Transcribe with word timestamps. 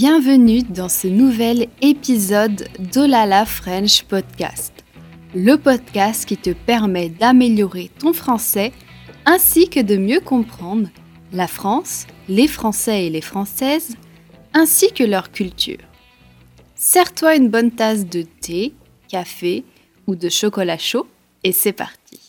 Bienvenue 0.00 0.62
dans 0.62 0.88
ce 0.88 1.08
nouvel 1.08 1.66
épisode 1.82 2.68
d'Olala 2.78 3.44
French 3.44 4.04
Podcast, 4.04 4.72
le 5.34 5.56
podcast 5.56 6.24
qui 6.24 6.36
te 6.36 6.50
permet 6.50 7.08
d'améliorer 7.08 7.90
ton 7.98 8.12
français 8.12 8.70
ainsi 9.26 9.68
que 9.68 9.80
de 9.80 9.96
mieux 9.96 10.20
comprendre 10.20 10.88
la 11.32 11.48
France, 11.48 12.06
les 12.28 12.46
Français 12.46 13.06
et 13.06 13.10
les 13.10 13.20
Françaises, 13.20 13.96
ainsi 14.54 14.92
que 14.92 15.02
leur 15.02 15.32
culture. 15.32 15.82
Sers-toi 16.76 17.34
une 17.34 17.48
bonne 17.48 17.72
tasse 17.72 18.06
de 18.06 18.22
thé, 18.22 18.74
café 19.08 19.64
ou 20.06 20.14
de 20.14 20.28
chocolat 20.28 20.78
chaud 20.78 21.08
et 21.42 21.50
c'est 21.50 21.72
parti. 21.72 22.20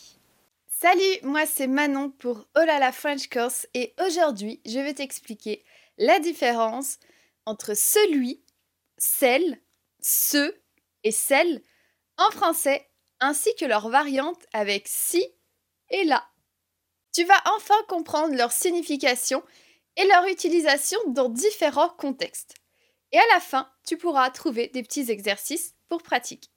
Salut, 0.66 1.20
moi 1.22 1.42
c'est 1.46 1.68
Manon 1.68 2.10
pour 2.18 2.48
Olala 2.56 2.90
French 2.90 3.28
Course 3.28 3.68
et 3.74 3.94
aujourd'hui 4.04 4.58
je 4.66 4.80
vais 4.80 4.94
t'expliquer 4.94 5.62
la 5.98 6.18
différence 6.18 6.98
entre 7.50 7.74
celui, 7.74 8.42
celle, 8.96 9.60
ce 10.00 10.54
et 11.04 11.12
celle 11.12 11.62
en 12.16 12.30
français, 12.30 12.88
ainsi 13.18 13.54
que 13.56 13.64
leurs 13.64 13.88
variantes 13.88 14.46
avec 14.52 14.86
si 14.86 15.24
et 15.90 16.04
là. 16.04 16.26
Tu 17.12 17.24
vas 17.24 17.42
enfin 17.56 17.82
comprendre 17.88 18.34
leur 18.36 18.52
signification 18.52 19.42
et 19.96 20.04
leur 20.06 20.26
utilisation 20.26 20.98
dans 21.08 21.28
différents 21.28 21.88
contextes. 21.88 22.54
Et 23.12 23.18
à 23.18 23.26
la 23.34 23.40
fin, 23.40 23.68
tu 23.84 23.96
pourras 23.96 24.30
trouver 24.30 24.68
des 24.68 24.82
petits 24.84 25.10
exercices 25.10 25.74
pour 25.88 26.02
pratiquer. 26.02 26.50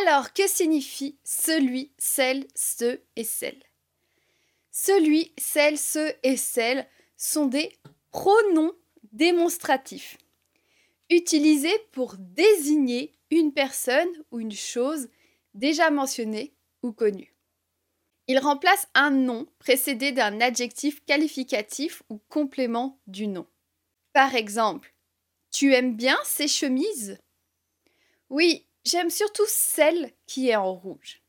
Alors, 0.00 0.32
que 0.32 0.46
signifie 0.48 1.18
celui, 1.24 1.92
celle, 1.98 2.46
ce 2.54 3.00
et 3.16 3.24
celle? 3.24 3.62
Celui, 4.78 5.32
celle, 5.38 5.78
ce 5.78 6.14
et 6.22 6.36
celle 6.36 6.86
sont 7.16 7.46
des 7.46 7.72
pronoms 8.10 8.74
démonstratifs, 9.12 10.18
utilisés 11.08 11.78
pour 11.92 12.16
désigner 12.18 13.14
une 13.30 13.54
personne 13.54 14.10
ou 14.30 14.38
une 14.38 14.52
chose 14.52 15.08
déjà 15.54 15.90
mentionnée 15.90 16.52
ou 16.82 16.92
connue. 16.92 17.34
Ils 18.28 18.38
remplacent 18.38 18.88
un 18.92 19.10
nom 19.10 19.46
précédé 19.58 20.12
d'un 20.12 20.42
adjectif 20.42 21.02
qualificatif 21.06 22.02
ou 22.10 22.18
complément 22.28 23.00
du 23.06 23.28
nom. 23.28 23.46
Par 24.12 24.34
exemple, 24.34 24.94
tu 25.50 25.72
aimes 25.72 25.96
bien 25.96 26.18
ces 26.24 26.48
chemises? 26.48 27.18
Oui, 28.28 28.66
j'aime 28.84 29.10
surtout 29.10 29.46
celle 29.46 30.12
qui 30.26 30.50
est 30.50 30.56
en 30.56 30.74
rouge. 30.74 31.22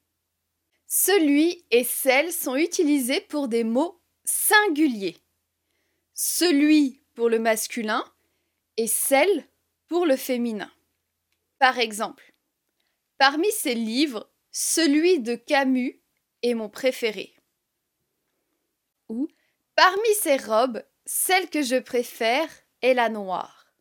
Celui 0.88 1.66
et 1.70 1.84
celle 1.84 2.32
sont 2.32 2.56
utilisés 2.56 3.20
pour 3.20 3.50
des 3.50 3.66
mots 3.66 4.02
singuliers. 4.24 5.18
Celui 6.14 7.02
pour 7.14 7.28
le 7.28 7.40
masculin 7.40 8.06
et 8.78 8.88
celle 8.88 9.46
pour 9.88 10.06
le 10.06 10.16
féminin. 10.16 10.72
Par 11.60 11.78
exemple, 11.78 12.34
parmi 13.18 13.52
ces 13.52 13.76
livres, 13.76 14.30
celui 14.52 15.20
de 15.20 15.36
Camus 15.36 16.02
est 16.42 16.54
mon 16.54 16.70
préféré. 16.70 17.36
Ou 19.10 19.28
parmi 19.76 20.14
ces 20.22 20.38
robes, 20.38 20.84
celle 21.06 21.50
que 21.50 21.64
je 21.64 21.80
préfère 21.80 22.50
est 22.82 22.94
la 22.94 23.10
noire. 23.10 23.74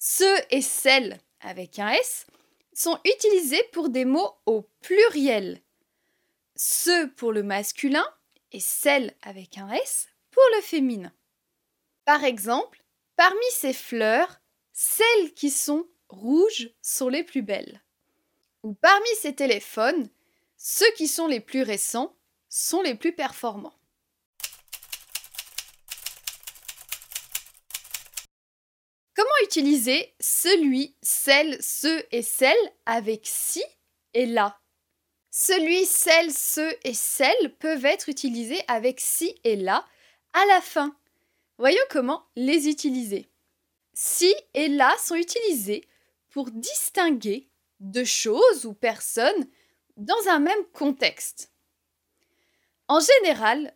Ceux 0.00 0.36
et 0.50 0.62
celles 0.62 1.20
avec 1.40 1.78
un 1.78 1.90
S 1.90 2.26
sont 2.72 2.98
utilisés 3.04 3.62
pour 3.72 3.88
des 3.88 4.04
mots 4.04 4.34
au 4.46 4.62
pluriel 4.80 5.63
ce 6.56 7.06
pour 7.06 7.32
le 7.32 7.42
masculin 7.42 8.06
et 8.52 8.60
celle 8.60 9.14
avec 9.22 9.58
un 9.58 9.70
S 9.70 10.08
pour 10.30 10.42
le 10.56 10.62
féminin. 10.62 11.12
Par 12.04 12.24
exemple, 12.24 12.84
parmi 13.16 13.44
ces 13.50 13.72
fleurs, 13.72 14.40
celles 14.72 15.34
qui 15.34 15.50
sont 15.50 15.88
rouges 16.08 16.70
sont 16.82 17.08
les 17.08 17.24
plus 17.24 17.42
belles. 17.42 17.82
Ou 18.62 18.74
parmi 18.74 19.08
ces 19.20 19.34
téléphones, 19.34 20.08
ceux 20.56 20.90
qui 20.96 21.08
sont 21.08 21.26
les 21.26 21.40
plus 21.40 21.62
récents 21.62 22.16
sont 22.48 22.82
les 22.82 22.94
plus 22.94 23.14
performants. 23.14 23.74
Comment 29.14 29.30
utiliser 29.44 30.14
celui, 30.20 30.96
celle, 31.02 31.62
ce 31.62 32.04
et 32.10 32.22
celle 32.22 32.56
avec 32.86 33.22
si 33.24 33.62
et 34.12 34.26
là 34.26 34.60
celui, 35.36 35.84
celle, 35.84 36.32
ce 36.32 36.76
et 36.84 36.94
celle 36.94 37.56
peuvent 37.58 37.84
être 37.84 38.08
utilisés 38.08 38.62
avec 38.68 39.00
si 39.00 39.34
et 39.42 39.56
là 39.56 39.84
à 40.32 40.46
la 40.46 40.60
fin. 40.60 40.96
Voyons 41.58 41.82
comment 41.90 42.24
les 42.36 42.68
utiliser. 42.68 43.28
Si 43.94 44.32
et 44.54 44.68
là 44.68 44.94
sont 45.04 45.16
utilisés 45.16 45.88
pour 46.30 46.52
distinguer 46.52 47.48
deux 47.80 48.04
choses 48.04 48.64
ou 48.64 48.74
personnes 48.74 49.48
dans 49.96 50.28
un 50.28 50.38
même 50.38 50.64
contexte. 50.72 51.50
En 52.86 53.00
général, 53.00 53.74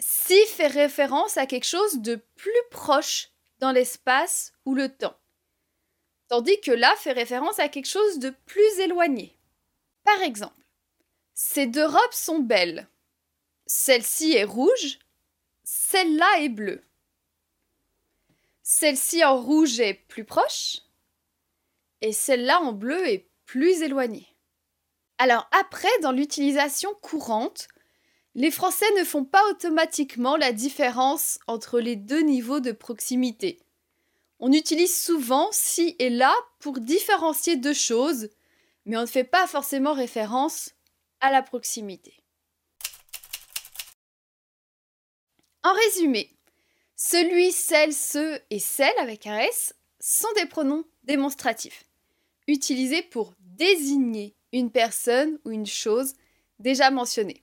si 0.00 0.44
fait 0.46 0.66
référence 0.66 1.36
à 1.36 1.46
quelque 1.46 1.68
chose 1.68 2.00
de 2.00 2.16
plus 2.34 2.50
proche 2.72 3.28
dans 3.60 3.70
l'espace 3.70 4.54
ou 4.64 4.74
le 4.74 4.88
temps, 4.88 5.16
tandis 6.26 6.60
que 6.60 6.72
là 6.72 6.92
fait 6.96 7.12
référence 7.12 7.60
à 7.60 7.68
quelque 7.68 7.86
chose 7.86 8.18
de 8.18 8.30
plus 8.44 8.80
éloigné. 8.80 9.38
Par 10.02 10.20
exemple, 10.22 10.65
ces 11.38 11.66
deux 11.66 11.84
robes 11.84 12.12
sont 12.12 12.38
belles. 12.38 12.88
Celle-ci 13.66 14.32
est 14.32 14.44
rouge, 14.44 14.98
celle-là 15.64 16.40
est 16.40 16.48
bleue. 16.48 16.82
Celle-ci 18.62 19.22
en 19.22 19.36
rouge 19.40 19.78
est 19.78 20.00
plus 20.08 20.24
proche 20.24 20.78
et 22.00 22.12
celle-là 22.12 22.60
en 22.62 22.72
bleu 22.72 23.06
est 23.06 23.28
plus 23.44 23.82
éloignée. 23.82 24.26
Alors 25.18 25.46
après, 25.52 25.90
dans 26.00 26.10
l'utilisation 26.10 26.94
courante, 27.02 27.68
les 28.34 28.50
Français 28.50 28.90
ne 28.98 29.04
font 29.04 29.24
pas 29.24 29.46
automatiquement 29.50 30.36
la 30.36 30.52
différence 30.52 31.38
entre 31.46 31.80
les 31.80 31.96
deux 31.96 32.22
niveaux 32.22 32.60
de 32.60 32.72
proximité. 32.72 33.60
On 34.40 34.52
utilise 34.52 34.98
souvent 34.98 35.50
ci 35.52 35.96
et 35.98 36.10
là 36.10 36.34
pour 36.60 36.80
différencier 36.80 37.56
deux 37.56 37.74
choses, 37.74 38.30
mais 38.86 38.96
on 38.96 39.02
ne 39.02 39.06
fait 39.06 39.24
pas 39.24 39.46
forcément 39.46 39.92
référence 39.92 40.70
à 41.20 41.30
la 41.30 41.42
proximité. 41.42 42.14
En 45.62 45.72
résumé, 45.72 46.30
celui, 46.94 47.52
celle, 47.52 47.92
ce 47.92 48.40
et 48.50 48.58
celle 48.58 48.96
avec 48.98 49.26
un 49.26 49.38
S 49.38 49.74
sont 50.00 50.32
des 50.36 50.46
pronoms 50.46 50.84
démonstratifs, 51.04 51.84
utilisés 52.46 53.02
pour 53.02 53.34
désigner 53.40 54.36
une 54.52 54.70
personne 54.70 55.38
ou 55.44 55.50
une 55.50 55.66
chose 55.66 56.14
déjà 56.58 56.90
mentionnée. 56.90 57.42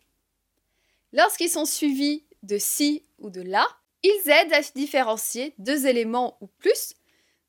Lorsqu'ils 1.12 1.50
sont 1.50 1.66
suivis 1.66 2.26
de 2.42 2.58
si 2.58 3.04
ou 3.20 3.30
de 3.30 3.42
là, 3.42 3.68
ils 4.04 4.30
aident 4.30 4.54
à 4.54 4.62
différencier 4.76 5.54
deux 5.58 5.86
éléments 5.86 6.38
ou 6.42 6.48
plus 6.48 6.96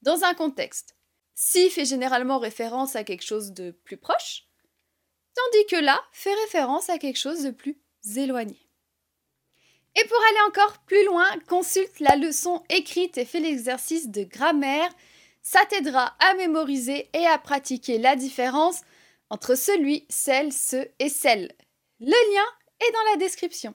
dans 0.02 0.24
un 0.24 0.34
contexte. 0.34 0.96
Si 1.34 1.70
fait 1.70 1.84
généralement 1.84 2.38
référence 2.38 2.94
à 2.94 3.04
quelque 3.04 3.24
chose 3.24 3.52
de 3.52 3.70
plus 3.70 3.96
proche, 3.96 4.46
tandis 5.34 5.66
que 5.66 5.76
là 5.76 6.00
fait 6.12 6.34
référence 6.44 6.90
à 6.90 6.98
quelque 6.98 7.18
chose 7.18 7.42
de 7.42 7.50
plus 7.50 7.76
éloigné. 8.16 8.56
Et 9.96 10.04
pour 10.06 10.18
aller 10.28 10.40
encore 10.48 10.78
plus 10.86 11.04
loin, 11.04 11.26
consulte 11.48 12.00
la 12.00 12.16
leçon 12.16 12.62
écrite 12.68 13.16
et 13.16 13.24
fais 13.24 13.40
l'exercice 13.40 14.08
de 14.08 14.24
grammaire. 14.24 14.88
Ça 15.42 15.60
t'aidera 15.68 16.16
à 16.18 16.34
mémoriser 16.34 17.08
et 17.12 17.26
à 17.26 17.38
pratiquer 17.38 17.98
la 17.98 18.16
différence 18.16 18.82
entre 19.30 19.54
celui, 19.54 20.04
celle, 20.08 20.52
ce 20.52 20.88
et 20.98 21.08
celle. 21.08 21.52
Le 22.00 22.06
lien 22.06 22.44
est 22.80 22.92
dans 22.92 23.12
la 23.12 23.16
description. 23.18 23.74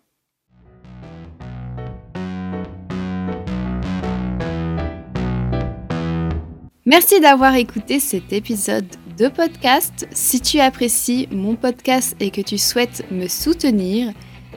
Merci 6.85 7.19
d'avoir 7.19 7.55
écouté 7.55 7.99
cet 7.99 8.33
épisode 8.33 8.87
de 9.19 9.27
podcast. 9.27 10.07
Si 10.11 10.39
tu 10.39 10.59
apprécies 10.59 11.27
mon 11.29 11.55
podcast 11.55 12.15
et 12.21 12.31
que 12.31 12.41
tu 12.41 12.57
souhaites 12.57 13.03
me 13.11 13.27
soutenir, 13.27 14.13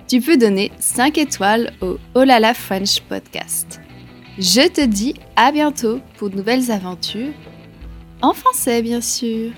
tu 0.06 0.20
peux 0.20 0.36
donner 0.36 0.70
5 0.78 1.18
étoiles 1.18 1.72
au 1.80 1.98
Olala 2.14 2.54
French 2.54 3.00
Podcast. 3.00 3.80
Je 4.38 4.68
te 4.68 4.84
dis 4.86 5.14
à 5.34 5.50
bientôt 5.50 6.00
pour 6.16 6.30
de 6.30 6.36
nouvelles 6.36 6.70
aventures, 6.70 7.32
en 8.22 8.32
français 8.32 8.82
bien 8.82 9.00
sûr. 9.00 9.50